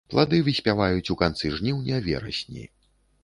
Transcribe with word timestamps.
Плады 0.11 0.37
выспяваюць 0.45 1.11
у 1.15 1.17
канцы 1.21 1.51
жніўня-верасні. 1.59 2.65